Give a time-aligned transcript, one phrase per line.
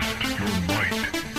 [0.00, 1.33] Test your might.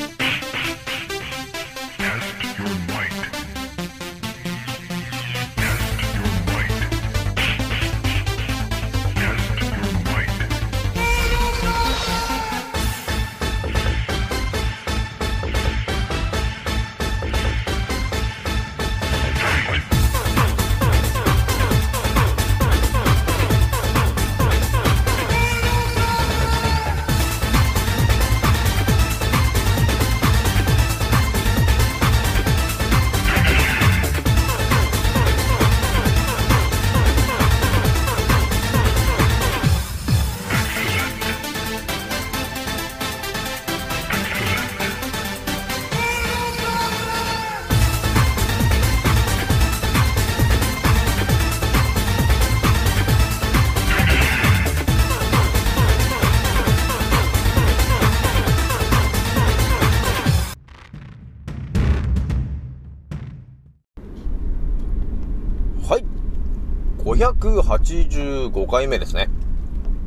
[67.61, 69.29] 585回目ですね。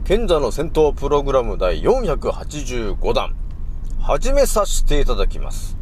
[0.05, 3.35] 賢者の戦闘プログラム第485弾。
[4.01, 5.77] 始めさせていただきます。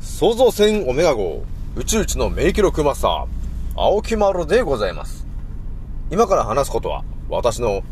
[0.00, 1.44] 創造船オメガ号、
[1.76, 3.26] 宇宙一の名記録マスター、
[3.76, 5.26] 青木丸でございます。
[6.10, 7.82] 今から話すことは、私の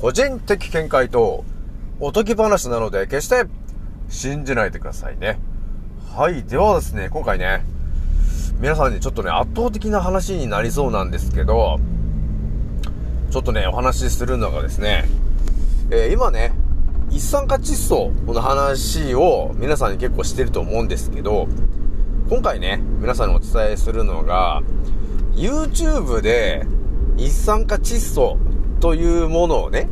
[0.00, 1.44] 個人的見解と、
[2.00, 3.44] おとぎ話なので、決して
[4.08, 5.38] 信じないでくださいね。
[6.16, 6.44] はい。
[6.44, 7.64] ではですね、今回ね、
[8.60, 11.78] 皆さんにちょっとね、圧倒的な話になりそうなんですけど、
[13.34, 15.06] ちょっとね、お話しするのがですね、
[15.90, 16.52] えー今ね、
[17.10, 21.48] 一酸化窒素の話を皆さんに結構してると思うんですけど、
[22.30, 24.62] 今回ね、皆さんにお伝えするのが、
[25.32, 26.64] YouTube で
[27.16, 28.38] 一酸化窒素
[28.78, 29.88] というものをね、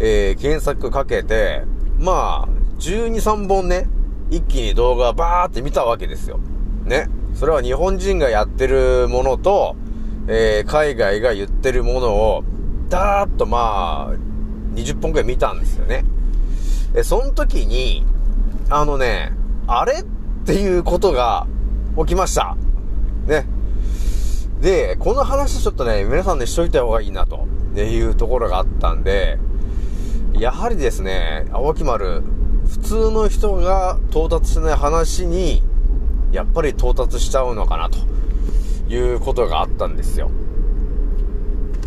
[0.00, 1.62] えー検索かけて、
[1.98, 3.86] まあ、12、3本ね、
[4.30, 6.40] 一気に動画バーって見たわけですよ。
[6.86, 7.10] ね。
[7.34, 9.76] それは日本人がやってるものと、
[10.28, 12.44] えー海外が言ってるものを、
[12.88, 14.14] ダーッとまあ、
[14.74, 16.04] 20本くらい見たんですよね。
[16.94, 18.04] え、その時に、
[18.68, 19.32] あのね、
[19.66, 20.04] あれっ
[20.44, 21.46] ていうことが
[21.98, 22.56] 起きました。
[23.26, 23.46] ね。
[24.60, 29.38] で、この話ちょっとね、皆さんでしといた方がいいなと、ね、いうところがあったんで、
[30.34, 32.22] やはりですね、青木丸、
[32.66, 35.62] 普通の人が到達しない話に、
[36.32, 37.98] やっぱり到達しちゃうのかなと
[38.88, 40.30] いうことがあったんですよ。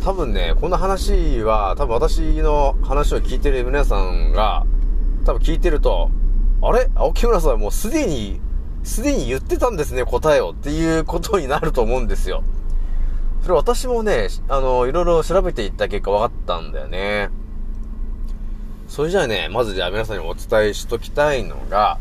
[0.04, 4.66] 多分ね、この話は、多分私の話を聞いてる皆さんが、
[5.26, 6.10] 多分聞いてると、
[6.62, 6.90] あれ？
[6.96, 8.40] 青木村さんはもうすでに、
[8.84, 12.44] すでに言ってたんですね、答えをっていうことになると思うんですよ。
[13.42, 17.30] それ私もね、あの、いろいろ調べていった結果分かったんだよね。
[18.88, 22.00] それじゃあね、まずじゃあ皆さんにお伝えしときたいのが、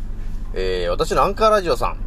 [0.54, 1.98] えー、私のアンカーラジオさん、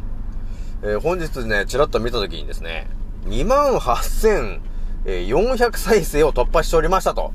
[0.84, 2.88] えー本日ね、ちらっと見たときにですね、
[3.26, 7.32] 28,400再生を突破しておりましたと、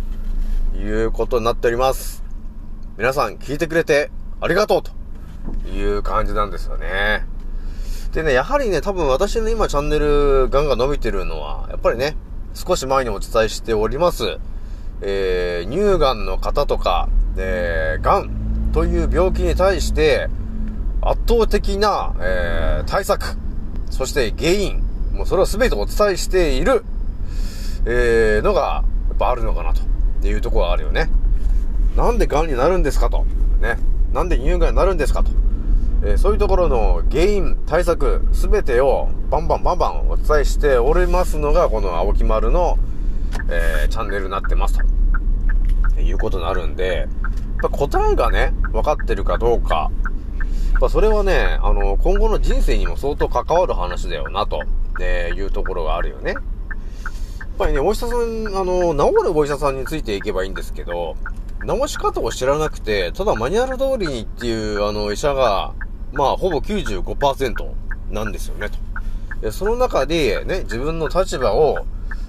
[0.75, 2.25] いうことになっております。
[2.97, 4.91] 皆さん聞いてくれてありがとうと
[5.69, 7.25] いう感じなんですよね。
[8.11, 12.17] でね、やはりね、多分私の今チャンネルガンガン伸びてるのは、やっぱりね、
[12.53, 14.39] 少し前にお伝えしております、
[15.01, 18.29] えー、乳がんの方とか、えー、がん
[18.73, 20.27] という病気に対して、
[21.01, 23.37] 圧倒的な、えー対策、
[23.89, 26.83] そして原因、もうそれを全てお伝えしている、
[27.85, 31.09] えーのが、やっぱあるのかなというところがあるよね。
[31.95, 33.25] なんで癌になるんですかと。
[33.61, 33.77] ね。
[34.13, 35.31] なんで乳がんになるんですかと。
[36.03, 42.77] えーそういうところの原因、対策、全てをバンバンバンバンお伝えしておりますのが、この青木丸の、
[43.49, 46.01] えーチャンネルになってますと。
[46.01, 47.07] いうことになるんで、やっ
[47.61, 49.89] ぱ答えがね、分かってるかどうか、
[50.77, 54.61] やっぱそれはね、あの、今後の人生にも相当関わる話だよな、と、
[55.01, 56.33] えいうところがあるよね。
[56.33, 56.41] やっ
[57.57, 58.19] ぱりね、お医者さん、
[58.56, 61.15] あの、治るお医者さんについていけばいいんですけど、
[61.65, 65.74] 治し方を知らなくて、ただマニュアル通りにっていう、あの、医者が、
[66.13, 67.71] まあ、ほぼ95%
[68.12, 68.69] なんですよね、
[69.41, 69.51] と。
[69.51, 71.88] その中で、ね、自分の立場を、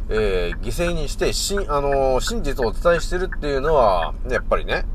[0.09, 4.87] えー犠牲にして、しん、あの真実をお伝えしてるっていうのは、ねやっぱりね、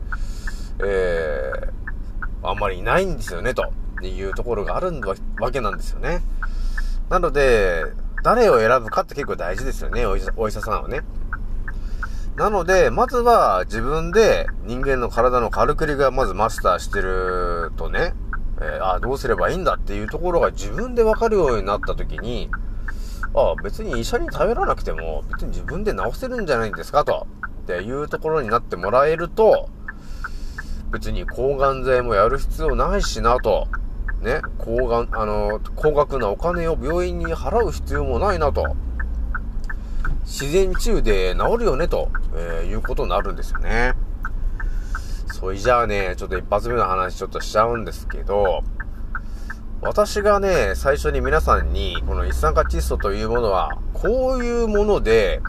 [0.79, 1.82] えー、
[2.43, 4.91] あんまりいないんですよね、というところがある
[5.39, 6.21] わけなんですよね。
[7.09, 7.85] なので、
[8.23, 11.01] 誰を選ぶかって結構大事ですよね、お医者お医者さんはね。
[12.35, 18.13] なので、まずは自分で人間の体のカルクリがまずマスターしてるとね、
[18.59, 22.49] えーあどうすればいいんだっていうところが自分でわかるようになった時に、
[23.35, 27.27] あ別に医者に頼らなくても別に自分で治せるんじゃないんですかと、
[27.63, 29.69] っていうところになってもらえると、
[30.93, 33.67] 別に抗がん剤もやる必要ないしなと。
[34.21, 38.75] ね、抗がん、あの、高額なお金を病院に払う必要もないなと。
[40.23, 43.95] 自然治癒で治るよねと、えー、いうことになるんですよね。
[45.33, 48.63] それじゃあね、ちょっと一発目の話ちょっとしちゃうんですけど、
[49.81, 55.41] 私がね、最初に皆さんに、この一酸化窒素というものは、こういうもので、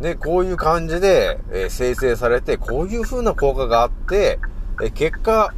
[0.00, 4.40] ね、こういう感じで、えー、生成されて、こういう風な効果があって、
[4.82, 5.54] え、結果、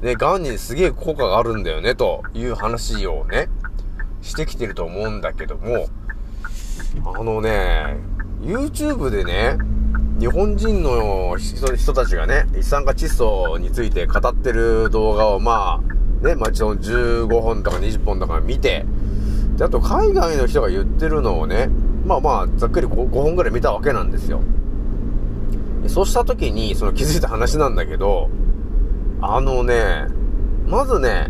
[0.00, 3.48] ね、癌にすげえ効果があるんだよね、という話をね、
[4.22, 5.88] してきてると思うんだけども、
[7.04, 7.96] あのね、
[8.40, 9.58] YouTube でね、
[10.18, 18.86] 日本人の人たちがね、一酸化窒素について語ってる動画をまあ、ね、まあ、15本とか20本とか見て、
[19.56, 21.68] で、あと海外の人が言ってるのをね、
[22.06, 24.40] まあまあ、ざっくり 5, 5本ぐらい見たわけなんですよ。
[25.88, 28.30] そうした時に、その気づいた話なんだけど、
[29.24, 30.08] あのね、
[30.66, 31.28] まずね、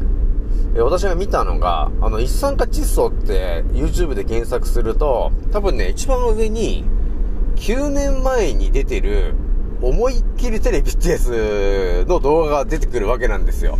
[0.79, 6.87] 私が見たのが、あの、一酸化窒素って YouTube で検索すると、多分ね、一番上に、
[7.56, 9.35] 9年前に出てる、
[9.83, 13.79] 思いっきりテレビってやつの動画が出てくるわけなんですよ。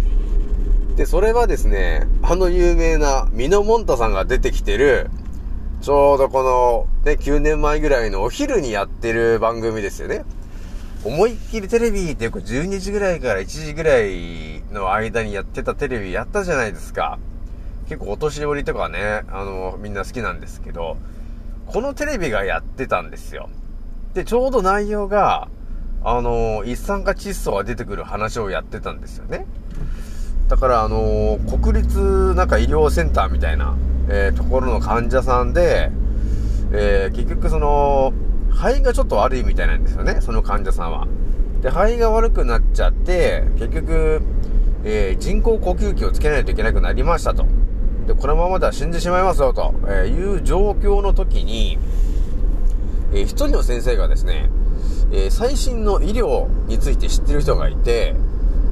[0.97, 5.11] で、それはですね、あの有名なミノモンタさんが出てきてる、
[5.81, 10.27] ちょうどこの、ね、9年前ぐらいのお昼にやってる番組ですよね。
[11.05, 17.19] 思いっきりテレビってよく12時ぐらいから1時ぐらいの間にやってたテレビやったじゃないですか。
[17.89, 20.97] 結構お年寄りとかね、あの、みんな好きなんですけど、
[21.67, 23.49] このテレビがやってたんですよ。
[24.15, 25.49] で、ちょうど内容が、
[26.05, 29.47] あの、一酸化窒素が出てくる話をやってたんですよね。
[30.49, 33.75] だから、あの、国立なんか医療センターみたいな、
[34.09, 35.91] えー、ところの患者さんで、
[36.73, 38.13] えー、結局その、
[38.53, 41.07] 肺がちょっと悪いみたいなんですよね、その患者さんは。
[41.63, 44.23] で、肺が悪くなっちゃって、結局、
[44.85, 47.47] えー、人工呼吸器をつけないといけなくなりましたと。
[48.07, 51.79] で、このままでは死んでしまいますよ、と、えいう状況の時に、
[53.13, 54.51] えー、一人の先生がですね、
[55.13, 58.15] えー、最新の医療について知ってる人がいて、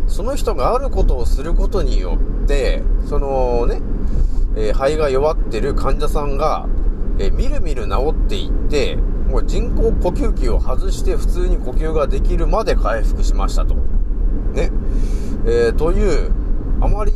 [0.08, 3.80] その人があることをすることによって、そのね、
[4.56, 6.66] えー、肺が弱ってる患者さんが、
[7.18, 8.98] え、みるみる治っていって、
[9.30, 13.76] もう人工呼吸器を外して普通に呼吸ができるまで回復しましたと。
[14.52, 14.70] ね。
[15.46, 16.32] えー、という、
[16.80, 17.12] あまり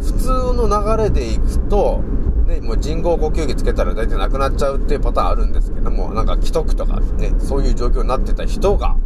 [0.00, 2.02] 普通の流れでいくと、
[2.46, 8.96] ね、もう人工呼吸器つけたら大体なくなっちゃうっていうパターンあるんですけども、なんか既得とかね、そういう状況になってた人が、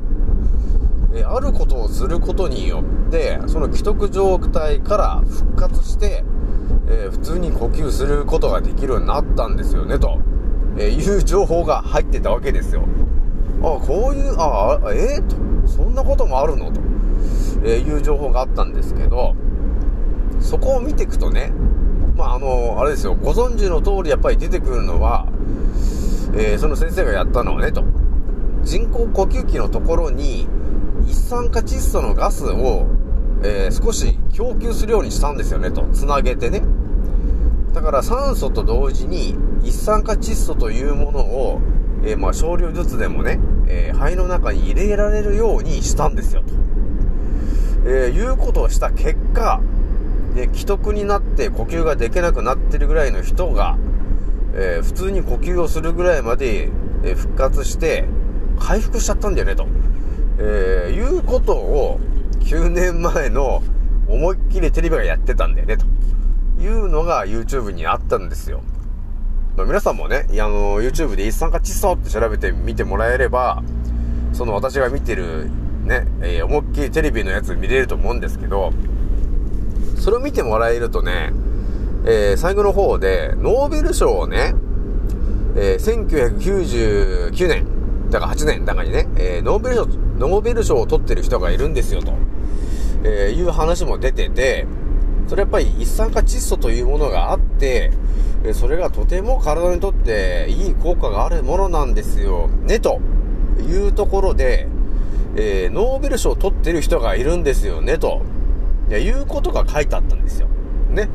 [1.15, 6.25] えあることをすることによって、その既得状態から復活して、
[6.89, 10.19] えー、普通に呼吸することができるようになったんですよね、と、
[10.79, 12.85] えいう情報が入ってたわけですよ。
[13.63, 15.21] あ、こういう、ああ、え？
[15.21, 16.73] ー、と、そんなこともあるの？
[16.73, 16.81] と、
[17.65, 19.35] えいう情報があったんですけど、
[20.41, 21.53] そこを見ていくとね、
[22.17, 25.29] まあ、あの、あれですよ、ご存知の通りやっぱり出てくるのは、
[26.35, 27.85] えー、その先生がやったのはね、と。
[28.63, 30.47] 人工呼吸器のところに、
[31.07, 32.87] 一酸化窒素のガスを、
[33.43, 35.87] えー、少し供給するようにしたんですよね、と。
[35.93, 36.63] つなげてね。
[37.73, 41.61] だから酸素と同時に一酸化窒素というものを、
[42.05, 46.53] えー、まあ少量ずつでもね、えー、肺の中に入れられるようにしたんですよ、と。
[47.87, 49.61] えー、いうことをした結果、
[50.35, 53.79] で、既得になって呼吸ができなくなってるぐらいの人が、
[54.55, 56.71] えー、普通に呼吸をするぐらいまで、
[57.05, 58.07] え、復活して、
[58.59, 59.67] 回復しちゃったんだよね、と。
[60.39, 62.01] え、いうことを、
[62.41, 63.63] 9年前の
[64.09, 65.87] 思いっきりテレビがやってたんだよね、と
[66.63, 68.63] いうのが YouTube にあったんですよ。
[69.57, 73.63] まあ、皆さんもね、あの、YouTube で一酸化窒素って調べてみてもらえれば、
[74.33, 75.51] その私が見てる、
[75.85, 78.73] ね、えー、思いっきりテレビのやつ見れると思うんですけど、
[79.99, 81.33] それを見てもらえるとね、
[82.07, 84.55] えー、最後の方で、ノーベル賞をね、
[85.57, 87.67] えー、1999年、
[88.11, 92.15] だから8年だからにね、え、ノーベル賞、ノーベル賞を取ってる人がいるんですよ、と、
[93.05, 94.67] え、いう話も出てて、
[95.29, 97.91] それやっぱり一酸化窒素というものがあって、
[98.55, 103.01] それがとても体にとっていい効果があるものなんですよ、ね、と
[103.61, 104.67] いうところで、
[105.37, 108.23] えー、ノーベル賞を取ってる人がいるんですよね、と
[108.89, 110.49] いや、いうことが書いてあったんですよ。
[110.91, 111.09] ね。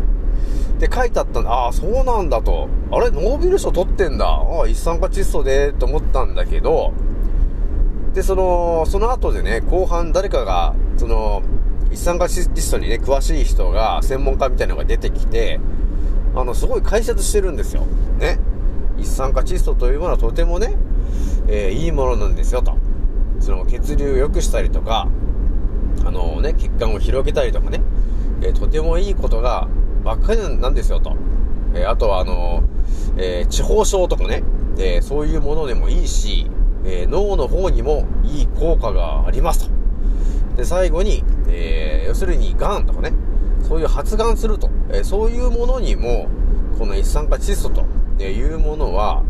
[0.79, 1.51] で、書いてあったんだ。
[1.51, 2.69] ああ、そうなんだと。
[2.91, 4.25] あれ、ノーベル賞取ってんだ。
[4.25, 6.93] ああ、一酸化窒素で、と思ったんだけど、
[8.13, 11.41] で、その、その後でね、後半誰かが、その、
[11.91, 15.59] 一酸化窒素にね、詳しい人が、専門家みたいなのが出てきて、
[16.35, 17.83] あの、すごい解説してるんですよ。
[18.19, 18.39] ね。
[18.97, 20.75] 一酸化窒素というものはとてもね、
[21.47, 22.77] えー、いいものなんですよ、と。
[23.39, 25.07] その、血流を良くしたりとか、
[26.05, 27.81] あのね、血管を広げたりとかね、
[28.41, 29.67] えーとてもいいことが
[30.03, 31.15] ばっかりなんですよと。
[31.73, 32.63] えーあとはあの
[33.17, 34.43] えー地方症とかね、
[34.77, 36.49] えそういうものでもいいし、
[36.85, 39.76] え脳の方にもいい効果がありますと。
[40.57, 43.11] で、最後に、えー要するに癌とかね、
[43.67, 46.27] そういう発がんすると、えーそういうものにも、
[46.79, 47.85] この一酸化窒素と
[48.23, 49.23] いうものは、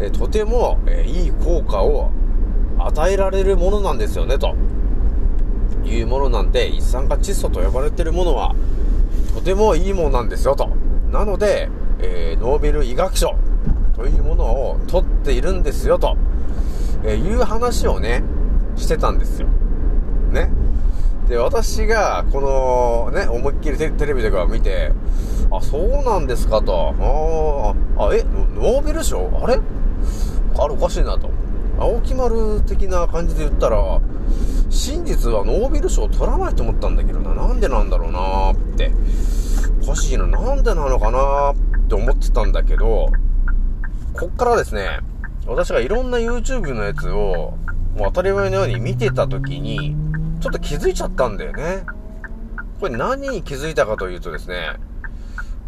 [0.00, 2.10] えーとても、えいい効果を
[2.78, 4.54] 与えられるものなんですよね、と
[5.84, 8.54] いうものなんで、一酸化窒素と呼ばれているものは、
[9.34, 10.68] とてもいいものなんですよ、と。
[11.12, 11.70] なので、
[12.00, 13.36] えーノーベル医学賞
[13.94, 16.16] というものを取っているんですよ、と、
[17.04, 18.24] えいう話をね、
[18.76, 19.46] してたんですよ。
[20.32, 20.50] ね。
[21.28, 24.92] で、私が、この、ね、思いっきりテレビとか見て、
[25.50, 26.94] あ、そうなんですかと。
[27.98, 28.24] ああ、え、
[28.54, 29.30] ノーベル賞？
[29.42, 29.58] あれ？
[30.58, 31.30] あれおかしいなと。
[31.78, 34.00] 青木丸的な感じで言ったら、
[34.68, 37.34] 真実はノーベル賞取らないと思ったんだけどな。
[37.34, 38.92] なんでなんだろうなーって。
[39.82, 40.26] おかしいな。
[40.26, 41.56] なんでなのかなーっ
[41.88, 43.10] て思ってたんだけど、
[44.14, 45.00] こっからですね、
[45.46, 47.54] 私がいろんな YouTube のやつを、
[47.96, 49.96] もう当たり前のように見てた時に、
[50.42, 51.84] ちょっと気づいちゃったんだよね。
[52.80, 54.76] これ何に気づいたかというとですね、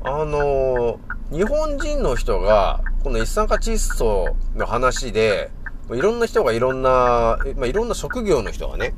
[0.03, 5.51] あのー日本人の人が、この一酸化窒素の話で、
[5.91, 8.95] いろんな人がいろんな、まあ、いろんな職業の人がね、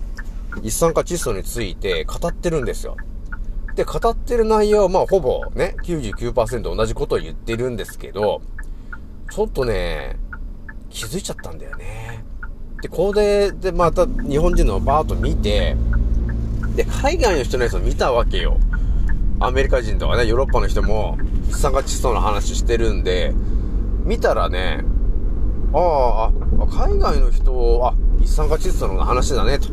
[0.63, 2.97] 一酸化窒素について語ってるんですよ。
[3.75, 8.43] で、語ってる内容は、まあ、ほぼね、99%同じことを言ってるんですけど、
[9.31, 10.19] ちょっとね、
[10.91, 12.06] 気づいちゃったんだよね。
[12.83, 15.77] で、これで、また日本人のバーッと見て、
[16.75, 18.59] で、海外の人のやつを見たわけよ。
[19.41, 21.19] アメリカ人とかね、ヨーロッパの人も、
[21.49, 23.35] 一酸化窒素の話してるんで、
[24.05, 24.85] 見たらね、
[25.73, 26.31] あ
[26.61, 29.69] あ、海外の人、あ、一酸化窒素の話だね、と。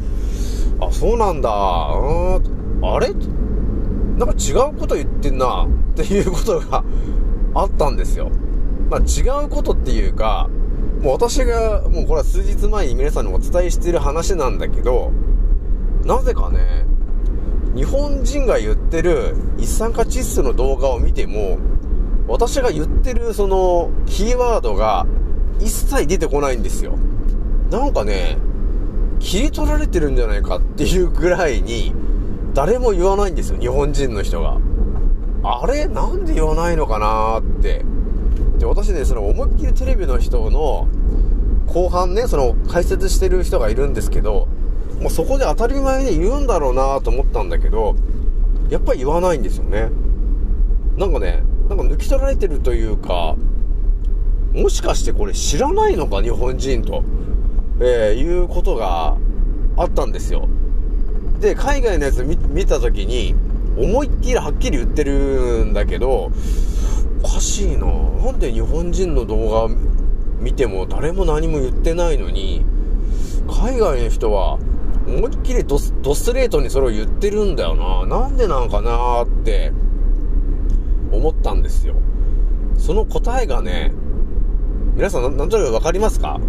[0.85, 3.13] あ、そうなんだ、うん、あれ？
[4.17, 6.83] なんか違うこと言ってんな、っていうことが
[7.53, 8.31] あったんですよ。
[8.89, 10.49] まあ違うことっていうか、
[11.03, 15.11] もう私が、もうこれは数日前に皆さんにお伝えしてる話なんだけど、
[16.05, 16.85] なぜかね、
[17.75, 21.57] 日本人が言ってる一酸化窒素の動画を見ても、
[22.29, 25.05] 私が言ってるそのキーワードが
[25.59, 26.93] 一切出てこないんですよ。
[27.69, 28.37] なんかね、
[29.19, 31.93] 切り取られてるんじゃないかっていうぐらいに、
[32.53, 34.57] 誰も言わないんですよ、日本人の人が。
[35.43, 35.85] あれ？
[35.87, 37.83] なんで言わないのかなって。
[38.63, 40.87] で、私ね、その思いっきりテレビの人の
[41.67, 44.47] 後半ね、その解説してる人がいるんですけど、
[45.01, 47.95] もうそこで当たり前に言うんだろうなと思ったんだけど、
[48.69, 49.89] やっぱり言わないんですよね。
[50.95, 53.35] なんかね、なんか抜き取られてるというか、
[54.53, 57.03] もしかしてこれ知らないのか、日本人と、
[57.81, 59.17] えー、いうことが
[59.75, 60.47] あったんですよ。
[61.41, 63.35] で、海外のやつ見たときに、
[63.77, 66.31] 思いっきりはっきり言ってるんだけど、
[67.23, 69.75] おかしいななんで日本人の動画
[70.39, 72.65] 見ても誰も何も言ってないのに、
[73.49, 74.59] 海外の人は
[75.07, 75.91] 思いっきりドス
[76.25, 78.05] トレートにそれを言ってるんだよな。
[78.05, 79.71] なんでなんかなって
[81.11, 81.95] 思ったんですよ。
[82.77, 83.93] その答えがね、
[84.95, 86.39] 皆さんななんとなくわかりますか？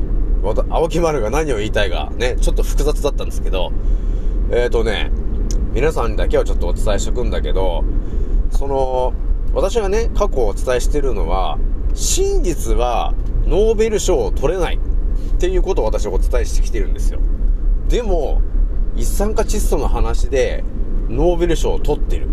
[0.70, 3.72] 青木丸が何を言いたいか、ね、ちょっと複雑だったんですけど、
[4.50, 5.10] えーとね、
[5.72, 7.82] 皆さんだけはちょっとお伝えしとくんだけど、
[8.50, 9.14] その、
[9.54, 11.58] 私がね、過去お伝えしてるのは、
[11.94, 13.14] 真実は
[13.46, 17.20] ノーベル賞を取れないっていうことを私はお伝えしてきてるんですよ。
[17.88, 18.42] でも、
[18.96, 20.64] 一酸化窒素の話で
[21.08, 22.28] ノーベル賞を取ってる。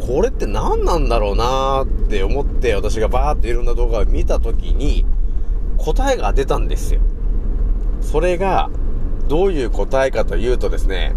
[0.00, 5.04] これって何なんだろうなーって思って私がバーっていろんな動画を見たときに
[5.76, 7.00] 答えが出たんですよ。
[8.00, 8.70] それが
[9.28, 11.14] どういう答えかというとですね、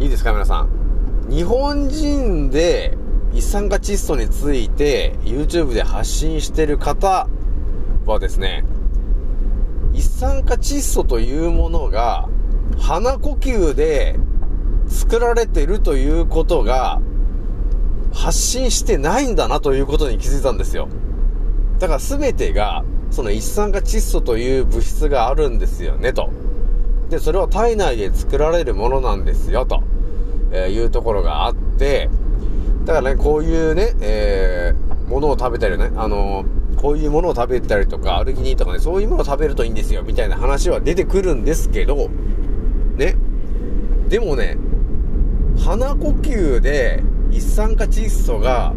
[0.00, 0.68] いいですか皆さん。
[1.28, 2.96] 日本人で
[3.34, 7.28] 一酸化窒素について YouTube で発信してる方
[8.06, 8.64] はですね、
[9.92, 12.28] 一酸化窒素というものが
[12.78, 14.18] 鼻呼吸で
[14.88, 17.00] 作られてるということが
[18.12, 20.88] 発信してないんだなということに気づいたんですよ。
[21.80, 26.30] だから全てがその一酸化窒素という物質があるんですよねと。
[27.10, 29.82] で、それは体内で作られるものなんですよと、
[30.52, 32.08] えーいうところがあって、
[32.84, 42.10] だからね、こういうね、えー、ものを食べたりね、あのーこういうものを食べたりとか、アルギニンとかね、そういうものを食べるといいんですよ、みたいな話は出てくるんですけど、
[42.96, 43.16] ね。
[44.10, 44.58] でもね、
[45.64, 48.74] 鼻呼吸で一酸化窒素が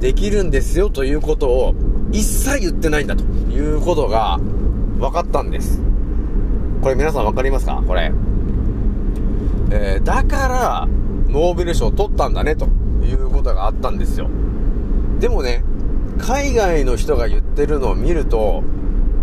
[0.00, 1.74] できるんですよということを
[2.10, 4.40] 一切言ってないんだということが
[4.98, 5.80] 分かったんです。
[6.82, 7.80] これ皆さん分かりますか？
[7.86, 8.10] これ。
[9.70, 10.88] えーだから、
[11.28, 12.66] ノーベル賞取ったんだね、と
[13.40, 14.28] ことがあったんですよ。
[15.18, 15.64] でもね、
[16.18, 18.62] 海外の人が言ってるのを見ると、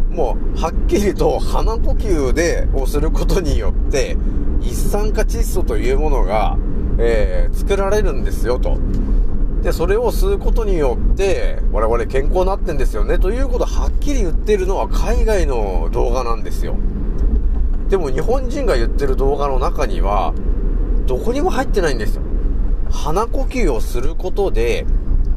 [0.10, 4.18] もう、はっきりと鼻呼吸で、をすることによって、
[4.62, 6.58] 一酸化窒素というものが、
[6.98, 8.78] えー作られるんですよ、と。
[9.62, 16.76] で、それを吸うことによって、我々健康になってんですよね、ということをはっきり言ってるのは海外の動画なんですよ。
[17.90, 20.34] でも日本人が言ってる動画の中には、
[21.06, 22.22] どこにも入ってないんですよ。
[22.92, 24.86] 鼻呼吸をすることで、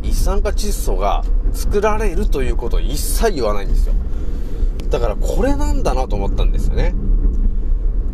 [0.03, 3.95] 一酸化窒素が作られるということを一切言わないんですよ。
[4.91, 6.95] だからこれなんだなと思ったんですよね。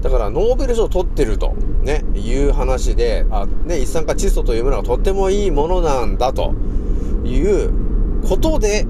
[0.02, 6.55] だからノーベル賞を取ってると、ね、いう話で、あ、ね、一酸化窒素というものがとってもいいものなんだと
[7.25, 7.73] いう
[8.28, 8.87] ことで、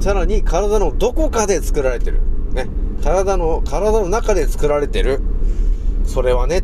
[0.00, 2.20] さらに体のどこかで作られてる。
[2.52, 2.68] ね、
[3.02, 5.20] 体の、体の中で作られてる。
[6.04, 6.62] それはね、っ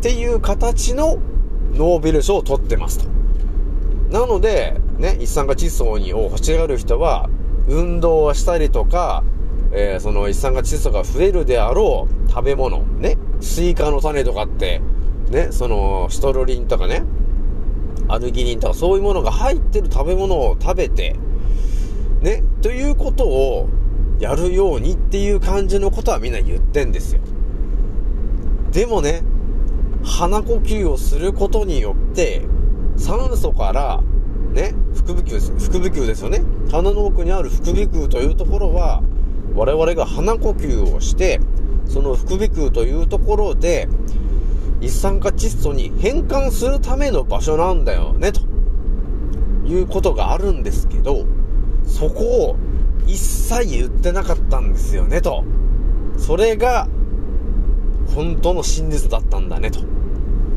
[0.00, 1.18] ていう形の
[1.74, 3.06] ノーベル賞を取ってますと。
[4.10, 7.28] なので、ね、一酸化窒素にを欲しがる人は、
[7.68, 9.24] 運動をしたりとか、
[9.72, 14.80] えーその一酸化窒素が増えるであろう食べ物、ね、スイカの種とかって、
[15.30, 17.02] ね、その、シトルリンとかね、
[18.08, 21.16] アルギニンとかそういうものが入ってる食べ物を食べて、
[22.20, 23.68] ね、ということを
[24.20, 27.20] やるようにっていう感じのことはみんな言ってんですよ。
[28.70, 29.22] でもね、
[30.04, 32.42] 鼻呼吸をすることによって、
[32.96, 34.02] 酸素から、
[34.52, 36.42] ね、腹部球です、腹部球ですよね。
[36.70, 39.02] 鼻の奥にある腹部球というところは、
[39.54, 41.40] 我々が鼻呼吸をして、
[41.86, 43.88] その腹部球というところで、
[44.80, 48.42] 一酸化窒素に変換するための場所なんだよね、と
[49.66, 51.24] いうことがあるんですけど、
[51.84, 52.56] そこを
[53.06, 55.44] 一切言ってなかったんですよね、と。
[56.18, 56.88] それが、
[58.14, 59.80] 本当の真実だったんだね、と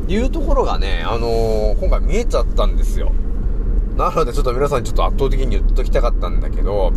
[0.08, 3.12] いうところがね、あのー今回見えちゃったんですよ。
[3.96, 6.92] なのでちょっと皆さんにちょっと圧倒的に言っときたかったんだけど、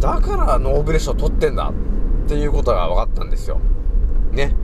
[0.00, 1.72] だからノーベル賞取ってんだ
[2.24, 3.60] っていうことが分かったんですよ。
[4.32, 4.54] ね。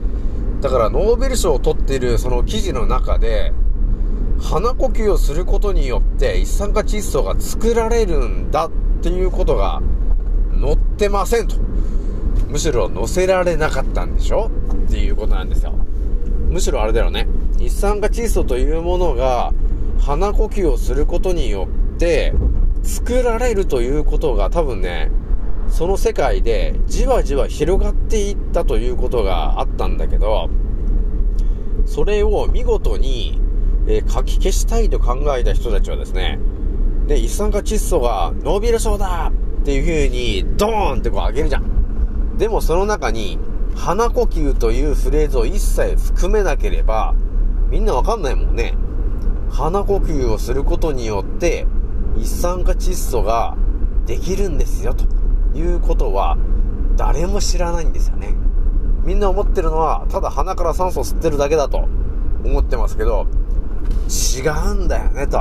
[0.61, 3.53] だからノーベル賞を取っているその記事の中で、
[4.41, 8.71] 鼻呼吸をすることによって一酸化窒素が作られるんだっ
[9.01, 9.81] ていうことが
[10.59, 11.55] 載ってませんと。
[12.49, 14.51] むしろ載せられなかったんでしょ
[14.87, 15.73] っていうことなんですよ。
[16.49, 17.27] むしろあれだよね。
[17.63, 19.53] 一酸化窒素というものが
[19.99, 22.33] 鼻呼吸をすることによって
[22.83, 25.09] 作られるということが多分ね、
[25.69, 30.49] その世界でじわじわ広がっていったということがあったんだけど、
[31.85, 33.39] それを見事に、
[33.87, 36.39] えー書き消したいと考えた人たちはですね、
[37.07, 42.37] で、一酸化窒素がノーベル賞だっていう風にドーンってこう上げるじゃん。
[42.37, 43.39] でもその中に、
[43.75, 47.15] 鼻呼吸というフレーズを一切含めなければ、
[47.73, 48.75] みんなわかんないもんね。
[49.49, 51.65] 鼻呼吸をすることによって、
[52.15, 53.57] 一酸化窒素が
[54.05, 55.05] できるんですよ、と
[55.57, 56.37] いうことは、
[56.97, 58.35] 誰も知らないんですよね。
[59.03, 61.87] みんな思ってるのは、ただ鼻から酸素を吸ってるだけだと
[62.45, 63.25] 思ってますけど、
[64.37, 65.39] 違うんだよね、と。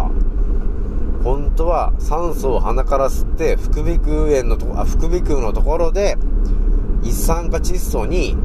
[1.23, 6.17] 本当は酸素を鼻から吸って、副鼻腔炎のとこ、あ、副鼻腔のところで、
[7.03, 8.39] 一酸化窒素に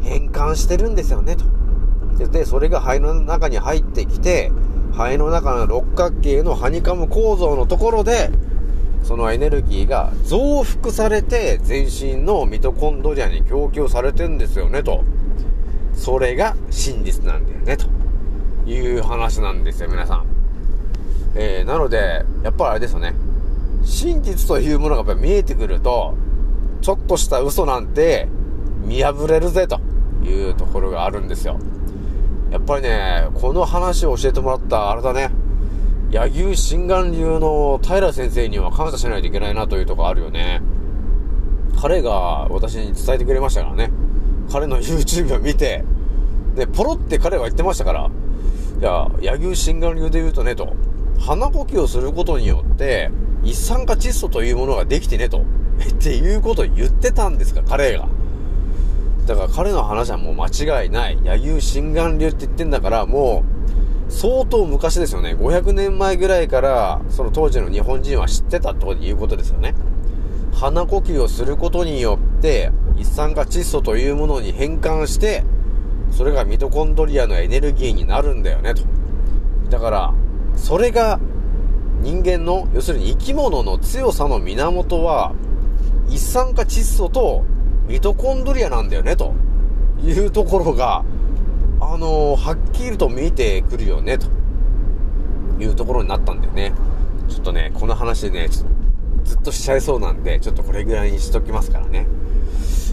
[0.00, 1.44] 変換してるんですよね、と。
[2.26, 4.50] で、それが肺の中に入ってきて、
[4.92, 8.30] 肺の中の六角形のハニカム構造のところで、
[9.02, 15.04] そのエネルギーが増幅されて全身のミトコンドリアに供給されてんですよね、と。
[15.94, 17.86] それが真実なんだよね、と
[18.68, 20.26] いう話なんですよ、皆さん。
[21.34, 23.14] えー、なので、やっぱりあれですよね。
[23.84, 26.14] 真実というものがやっぱり見えてくると、
[26.80, 28.28] ちょっとした嘘なんて
[28.84, 29.80] 見破れるぜと
[30.24, 31.58] いうところがあるんですよ。
[32.50, 35.30] やっぱりね、この話を教えてもらったあれだね。
[36.10, 40.62] 柳生心眼流の平先生には感謝しないといけないなというとこあるよね。
[41.80, 43.92] 彼が私に伝えてくれましたからね。
[44.50, 45.84] 彼の YouTube を見て、
[46.54, 48.10] で、ポロって彼は言ってましたから、
[48.80, 50.74] いや、柳生心眼流で言うとね、と、
[51.18, 53.10] 鼻呼吸をすることによって、
[53.44, 55.42] 一酸化窒素というものができてね、と、
[55.78, 58.08] っていうことを言ってたんですか、彼が。
[59.28, 60.46] だから彼の話はもう間
[60.82, 61.18] 違いない。
[61.22, 63.44] 柳生心眼流って言ってんだから、も
[64.08, 65.34] う、相当昔ですよね。
[65.34, 69.74] 500年前ぐらいから、その当時の日本人は知ってたということですよね。
[70.54, 75.44] 鼻呼吸をすることによって、一酸化窒素というものに変換して、
[76.10, 78.82] それがミトコンドリアのエネルギーになるんだよね、と。
[79.68, 80.14] だから、
[80.56, 81.20] それが
[82.00, 85.34] 人間の、要するに生き物の強さの源は、
[86.08, 87.44] 一酸化窒素と
[87.88, 89.34] ミトコンドリアなんだよね、と
[90.02, 91.04] いうところが
[91.80, 94.26] あのはっきりと見てくるよね、と
[95.58, 96.74] いうところになったんだよね。
[97.28, 98.66] ちょっとね、この話ね、ちょ
[99.24, 102.06] ずっとしちゃいそうなんで、ちょっとこれぐらいにしときますからね。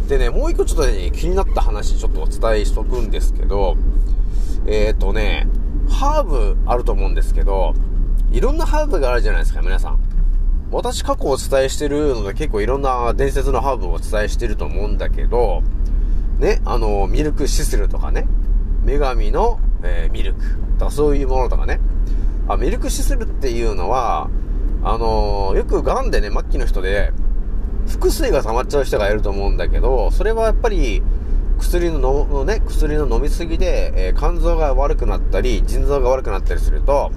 [0.08, 3.76] でね、もう一個ちょっとね、気になった話ちょっとお伝えしとくんですけど、
[4.66, 5.48] えっ、ー、とね、
[5.90, 7.74] ハーブあると思うんですけど、
[8.32, 10.00] いろんなハーブがあるじゃないですか、皆さん。
[10.72, 15.62] 私過去お伝えしてるので結構いろんな伝説のハーブをお伝えしてると思うんだけど、
[16.40, 18.28] ね、あの、ミルクシスルとかね、
[18.84, 20.40] 女神の、えーミルク
[20.78, 21.80] とかそういうものとかね。
[22.48, 24.30] あ、ミルクシスルっていうのは、
[24.84, 27.14] あのーよく癌でね、末期の人で、
[27.88, 31.02] 腹水が溜まっちゃう人がいると思うんだけど、それはやっぱり、
[31.58, 37.12] 薬のののね、薬の飲みすぎで、えー肝臓が悪くなったり、腎臓が悪くなったりすると、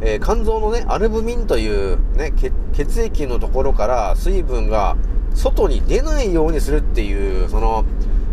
[0.00, 2.32] えー肝臓のね、アルブミンというね、
[2.72, 4.96] 血液のところから水分が
[5.34, 7.84] 外に出ないようにするっていう、その、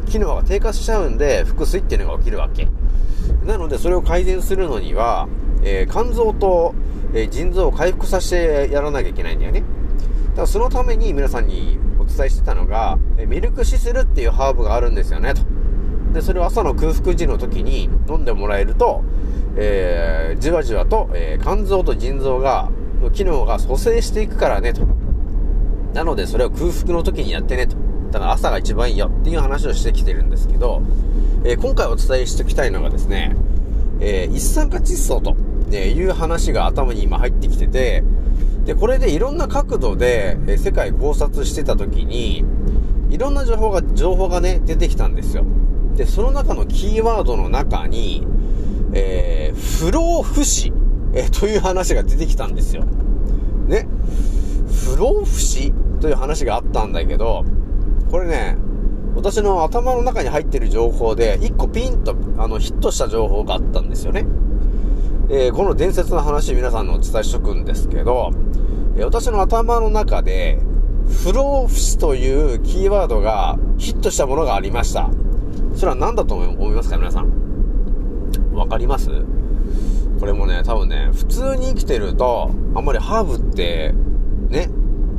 [0.07, 2.67] 機能が低下しちゃうんで、腹水っていうのが起きるわけ。
[3.45, 5.27] なので、それを改善するのには、
[5.63, 6.75] えー肝臓と、
[7.13, 9.63] えー腎臓を回復させてやらなきゃいけないんだよね。
[10.29, 15.41] だからそのために皆さんにお伝えしてたのが、えミルクシスルっていうハーブがあるんですよね、と。
[16.13, 19.03] で、それを朝の空腹時の時に飲んでもらえると、
[19.57, 22.69] えーじわじわと、えー肝臓と腎臓が、
[23.01, 24.81] の機能が蘇生していくからね、と。
[25.93, 27.77] なので、それを空腹の時にやってね、と。
[28.11, 30.81] だから朝が一番いいよっていう話をしてきてるんですけど、
[31.43, 33.35] えー今回お伝えしておきたいのがですね、
[33.99, 35.35] えー一酸化窒素と、
[35.71, 38.03] えいう話が頭に今入ってきてて、
[38.65, 42.43] で、これでいろんな角度で、え世界考察してた時に、
[43.09, 45.45] いろんな情報が、情報がね、出てきたんですよ。
[45.95, 48.25] で、その中のキーワードの中に、
[48.95, 50.71] えー、不老不死、
[51.13, 52.85] えーという話が出てきたんですよ。
[53.67, 53.87] ね。
[54.85, 57.43] 不老不死という話があったんだけど、
[58.09, 58.57] これね、
[59.15, 64.25] 私の頭の中に入ってる情報で、一個ピンと、あの、ヒットした情報があったんですよね。
[65.29, 68.31] えーこの伝説の話皆さんのお伝えしとくんですけど、
[68.97, 70.59] え私の頭の中で、
[71.23, 75.09] 不老不死というキーワードがヒットしたものがありました。
[75.75, 77.44] それは何だと思いますか皆さん？
[78.55, 79.09] わかります？
[80.19, 83.93] これもね、多分ね、普通に生きてると、あんまりハーブって、
[84.49, 84.69] ね、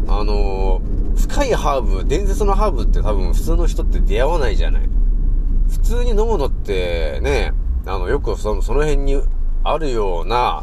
[0.09, 4.83] あのー深いハーブ、伝説のハーブって多分普通の人って出会わないじゃない。
[5.71, 7.55] 普通に飲むのってね、
[7.87, 9.23] あの、よくそのその辺に
[9.65, 10.63] あるような、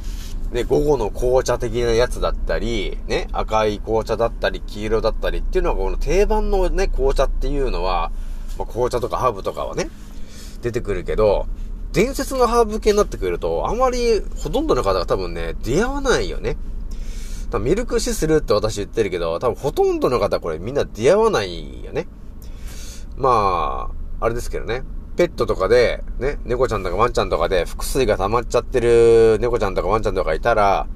[0.52, 8.12] ね、午後の紅茶的なやつだったり、ね、赤い紅茶だったり、黄色だったりっていうのはこの定番のね、紅茶っていうのは、
[8.60, 9.90] まあ、紅茶とかハーブとかはね、
[10.62, 11.48] 出てくるけど、
[11.94, 16.58] 伝説のハーブ系になってくれると、あまりほとんどの方が多分ね、出会わないよね。
[17.60, 22.08] ミルクシスルって私言ってるけど、多分ほとんどの方これみんな出会わないよね。
[23.16, 24.84] まあ、あれですけどね。
[25.16, 30.88] ペットとかで、ね、猫ちゃんとかワンちゃんとかで、腹水が溜まっちゃってる猫ちゃんとかワンちゃんとかいたら、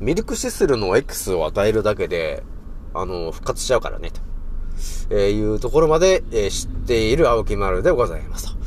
[0.00, 2.42] ミルクシスルの X を与えるだけで、
[2.92, 4.20] あの、復活しちゃうからね、と。
[5.10, 8.57] えーいうところまで、えー知っている青木丸でございますと。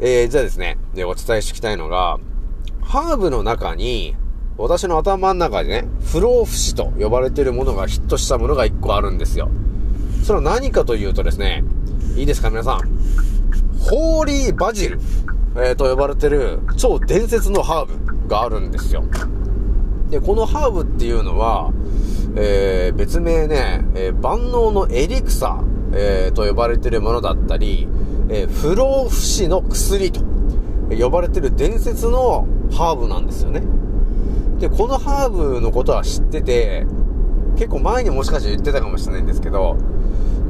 [0.00, 2.18] えーじゃあですね、で、お伝えしておきたいのが、
[2.82, 4.14] ハーブの中に、
[4.56, 9.50] 私の頭の中でね、不老不死と呼ばれているものがヒットしたものが一個あるんですよ。
[10.22, 11.64] それは何かというとですね、
[12.16, 12.78] いいですか皆さん。
[13.80, 15.00] ホーリーバジル、
[15.56, 19.04] えーと呼ばれてる超伝説のハーブがあるんですよ。
[20.10, 21.72] で、このハーブっていうのは、
[22.36, 27.88] えー別名ね、えー万能のエリクサ、えーと呼ばれてるものだったり、
[28.28, 30.20] えー不老不死の薬と
[30.90, 33.62] 呼ばれてる伝説のハーブなんですよね。
[34.58, 36.86] で、このハーブのことは知ってて、
[37.56, 39.76] 結構前にもしかして言ってたかもしれないんですけど、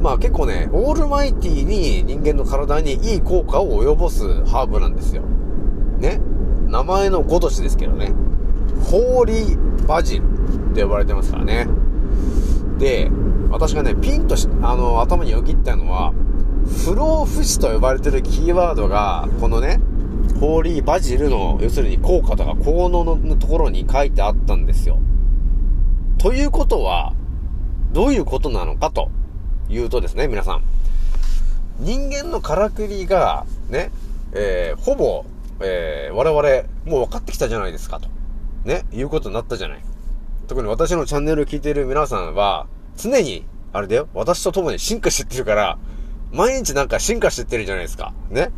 [0.01, 5.23] まあ結構ね、オールマイティに人間の体にいい効果を及ぼすハーブなんですよ。
[5.99, 6.19] ね。
[6.67, 8.13] 名前のごとしですけどね。
[8.83, 10.23] ホーリーバジル
[10.71, 11.67] って呼ばれてますからね。
[12.77, 13.09] で、
[13.49, 16.13] 私がね、ピンとし、あの、頭によぎったのは、
[16.65, 19.79] 不老不死と呼ばれてるキーワードが、このね、
[20.39, 24.99] ホーリーバジルの、要するに効果とか効能のところに書いてあったんですよ。
[26.17, 27.13] ということは、
[27.93, 29.09] どういうことなのかと
[29.69, 30.63] いうとですね、皆さん。
[31.79, 33.91] 人間のからくりが、ね、
[34.33, 35.25] えー、ほぼ、
[35.61, 38.09] えー、我々、もう分かってきたじゃないですかと。
[38.65, 39.79] ね、いうことになったじゃない。
[40.47, 45.77] 特に私のチャンネルを聞いている皆さんは、常に、あれだよ、私と共に進化してってるから、
[46.31, 48.13] 毎日なんか進化してってるじゃないですか。
[48.29, 48.51] ね。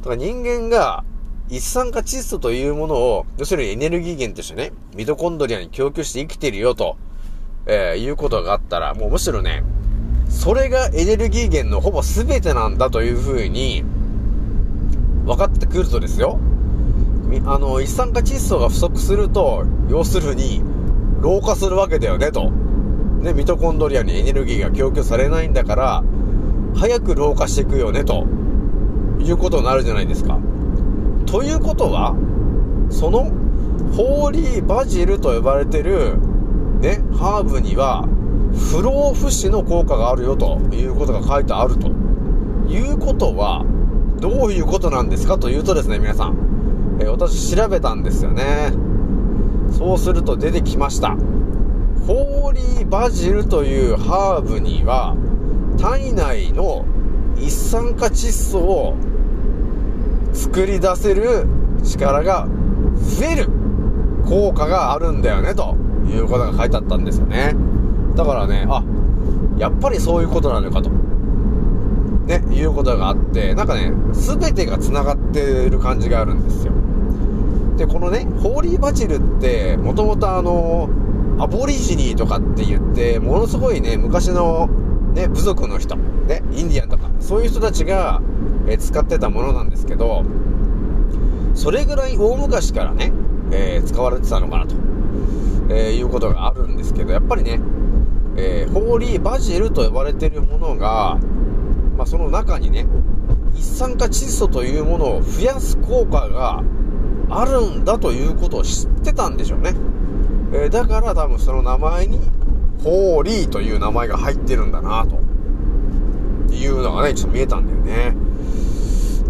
[0.00, 1.04] だから人間が、
[1.50, 6.96] 一酸化窒素というものを、要するにエネルギー源としてね、ミトコンドリアに供給して生きてるよと、
[7.66, 9.64] えーいうことがあったら、もうむしろね、
[10.28, 13.82] それがエネルギー源のほぼ全てなんだというふうに、
[15.24, 16.38] 分かってくるとですよ、
[17.46, 20.62] あの、一酸化窒素が不足すると、要するに、
[21.20, 22.50] 老化するわけだよね、と。
[22.50, 26.04] ね、ミトコンドリアにエネルギーが供給されないんだから、
[26.78, 28.24] 早く老化していくよね、と
[29.18, 30.38] いうことになるじゃないですか。
[31.26, 32.14] ということは、
[32.88, 33.32] その、
[33.96, 36.18] ホーリーバジルと呼ばれてる、
[36.80, 38.06] ね、ハーブには、
[38.70, 41.88] 不老不死の効果があるよということが書いてあると
[42.68, 43.64] いうことは、
[44.20, 45.36] どういうことなんですか？
[45.36, 46.36] というとですね、皆さん、
[47.00, 48.72] えー私調べたんですよね。
[49.70, 51.16] そうすると出てきました。
[52.06, 55.16] ホーリーバジルというハーブには、
[55.78, 56.84] 体内の
[57.36, 58.96] 一酸化窒素を
[60.32, 61.46] 作り出せる
[61.84, 62.48] 力が
[63.18, 63.48] 増える
[64.26, 67.54] 効果があるんだよね、ということが書いてあったんですよね。
[68.16, 68.82] だからね、あ、
[69.56, 70.90] やっぱりそういうことなのかと。
[72.26, 76.72] ね、いうことがあって、なんかね、すべてが繋がってる感じがあるんですよ。
[77.78, 80.90] で、このね、ホーリーバジルって、もともとあの、
[81.38, 84.68] アボリジニーとかって言って、ものすごいね、昔の、
[85.14, 88.20] ね、部族の人、ね、インディアンとか、そういう人たちが、
[88.66, 90.24] えー使ってたものなんですけど、
[91.54, 93.12] それぐらい大昔からね、
[93.50, 94.74] えー使われてたのかなと、
[95.70, 97.60] えーいうことがあるんですけど、やっぱりね、
[98.36, 101.18] えーホーリーバジルと呼ばれてるものが、
[101.96, 102.86] まあ、その中にね、
[103.54, 106.62] 一酸化窒素というものを増やす効果が
[107.30, 109.74] あるんだということを知ってたんでしょうね。
[110.52, 112.20] えだから多分その名前に、
[112.82, 115.18] ホーリーという名前が入ってるんだなと。
[116.54, 117.78] いうのがね、ちょっと見えたんだよ
[118.10, 118.16] ね。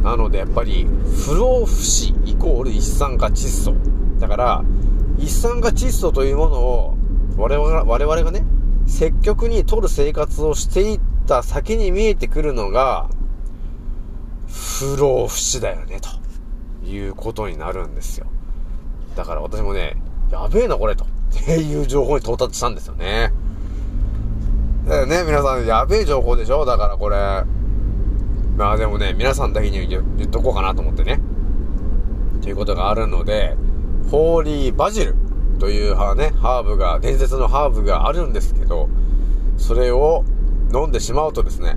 [0.02, 0.86] なのでやっぱり、
[1.26, 3.74] 不老不死イコール一酸化窒素。
[4.18, 4.64] だから、
[5.18, 6.96] 一酸化窒素というものを、
[7.36, 8.44] 我々、我々がね、
[8.86, 13.10] 積極に取る生活をしていった先に見えてくるのが、
[14.46, 18.26] 不老不死だよね、ということになるんですよ。
[19.16, 19.96] だから私もね、
[20.30, 21.04] やべえな、これ、と。
[21.04, 23.32] っていう情報に到達したんですよね。
[24.88, 26.64] だからね、皆さん、やべえ情報でしょ？
[26.64, 27.16] だからこれ。
[28.56, 31.20] まあでもね、皆さんだけに言言っとこうかなと思ってね。
[32.40, 33.54] ということがあるので、
[34.10, 35.14] ホーリーバジル
[35.58, 38.88] というはね、ハーブが、伝説のハーブがあるんですけど、
[39.58, 40.24] それを
[40.72, 41.76] 飲んでしまうとですね、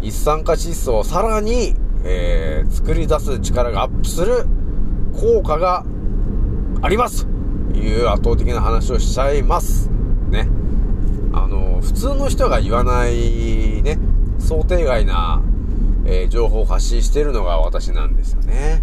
[0.00, 4.46] 一酸化窒素をさらに、えー、作り出す力がアップする
[5.20, 5.84] 効果が
[6.80, 7.26] あります
[7.72, 9.90] という圧倒的な話をしちゃいます。
[10.30, 10.48] ね。
[11.80, 13.98] 普通の人が言わないね、
[14.38, 15.42] 想定外な、
[16.04, 18.82] えー情報を発信してるのが私なんですよね。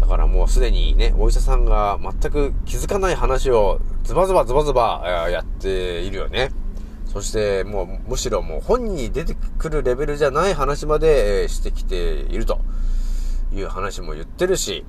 [0.00, 6.50] だからもうすでにね、お医者さんが全く気づかない話をズバズバズバズバやっているよね。
[7.06, 12.60] そしてもうむしろもう本人に出てくるレベルじゃない話まで、えしてきていると
[13.52, 14.84] いう話も言ってるし、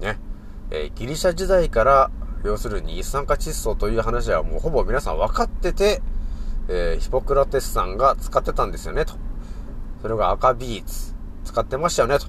[0.00, 0.18] ね。
[0.70, 2.10] えギリシャ時代から
[2.44, 6.02] 要するに一酸化窒素という話はもうほぼ皆さん分かってて、
[6.68, 9.14] えーヒポクラテスさんが使ってたんですよねと。
[10.02, 12.26] それが赤ビーツ使ってましたよねと。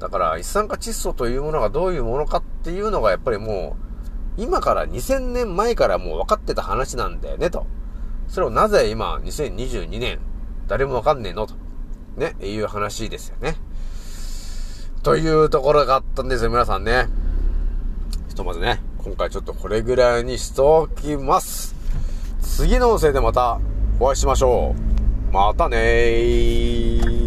[0.00, 3.76] だから一酸化窒素というものがどういうものかっていうのがやっぱりも
[4.36, 7.66] う今から2000年前からもう分かってた話なんだよねと。
[8.28, 10.18] それをなぜ今2022年
[10.66, 11.54] 誰も分かんねえのと。
[12.16, 13.56] ね、いう話ですよね。
[15.02, 17.08] というところがあったんですよ、皆さんね。
[18.28, 21.75] ひとまずね、今回ちょっとこれぐらいにしておきます。
[22.54, 23.60] 次の音声でまた
[24.00, 24.74] お会いしましょ
[25.30, 25.32] う。
[25.32, 27.26] またねー。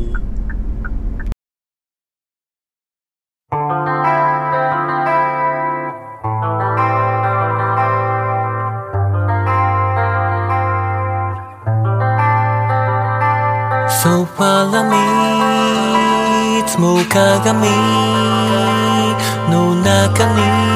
[14.01, 14.95] So follow me
[16.59, 17.67] いつも鏡
[19.51, 20.68] の中に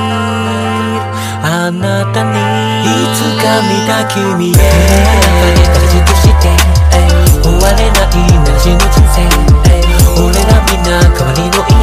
[1.66, 2.36] あなたに
[2.84, 4.52] いつか見た君へ。
[4.52, 6.52] 形として
[7.42, 9.24] 終われないなら死ぬ人生
[10.22, 11.83] 俺らみんな代わりのい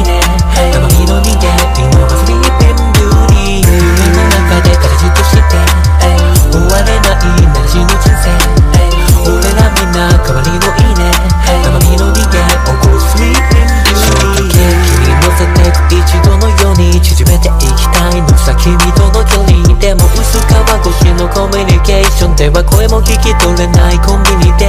[22.41, 24.65] では声も聞き取れないコンビニで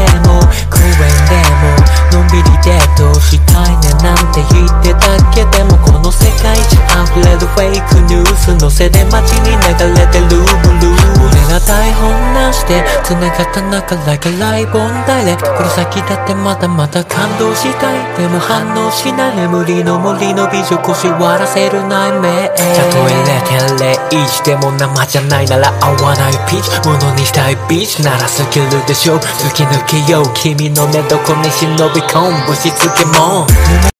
[7.53, 33.92] フェイクニュースのせで街に流れてるブルー俺ら台本なしして繋がった中 like a live on direct これ先だってまだまだ感動したいでも反応しない眠りの森の美女腰割らせる内面たとえ0.01でも生じゃないなら合わないピーチものにしたいビーチならスキルでしょう突き抜けよう君の寝床に忍び込むぶしつけも